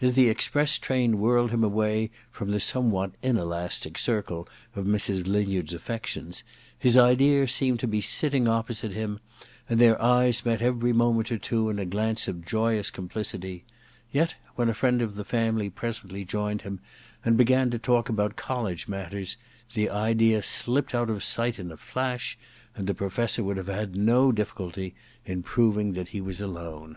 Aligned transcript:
As 0.00 0.12
the 0.12 0.28
express 0.28 0.78
train 0.78 1.18
whirled 1.18 1.50
him 1.50 1.64
away 1.64 2.12
from 2.30 2.52
the 2.52 2.60
somewhat 2.60 3.16
inelastic 3.24 3.98
circle 3.98 4.46
of 4.76 4.86
Mrs. 4.86 5.26
Linyard*s 5.26 5.72
affections, 5.72 6.44
his 6.78 6.96
idea 6.96 7.48
seemed 7.48 7.80
to 7.80 7.88
be 7.88 8.00
sitting 8.00 8.46
opposite 8.46 8.92
him, 8.92 9.18
and 9.68 9.80
their 9.80 10.00
eyes 10.00 10.44
met 10.44 10.62
every 10.62 10.92
moment 10.92 11.32
or 11.32 11.38
two 11.38 11.70
in 11.70 11.80
a 11.80 11.84
glance 11.86 12.28
of 12.28 12.44
joyous 12.46 12.88
complicity; 12.88 13.64
yet 14.12 14.36
when 14.54 14.68
a 14.68 14.74
friend 14.74 15.02
of 15.02 15.16
the 15.16 15.24
family 15.24 15.68
presently 15.70 16.24
joined 16.24 16.62
him 16.62 16.78
and 17.24 17.36
began 17.36 17.68
to 17.70 17.78
talk 17.80 18.08
about 18.08 18.36
college 18.36 18.86
matters, 18.86 19.36
the 19.74 19.90
idea 19.90 20.40
slipped 20.40 20.94
out 20.94 21.10
of 21.10 21.24
sight 21.24 21.58
in 21.58 21.72
a 21.72 21.76
flash, 21.76 22.38
and 22.76 22.86
the 22.86 22.94
Professor 22.94 23.42
would 23.42 23.56
have 23.56 23.66
had 23.66 23.96
no 23.96 24.30
difficulty 24.30 24.94
in 25.26 25.42
proving 25.42 25.94
that 25.94 26.10
he 26.10 26.20
was 26.20 26.40
alone. 26.40 26.96